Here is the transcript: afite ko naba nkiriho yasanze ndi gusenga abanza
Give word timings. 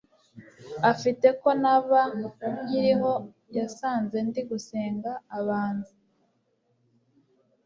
afite 0.91 1.27
ko 1.41 1.49
naba 1.61 2.01
nkiriho 2.63 3.13
yasanze 3.57 4.17
ndi 4.27 4.41
gusenga 4.49 5.11
abanza 5.37 5.95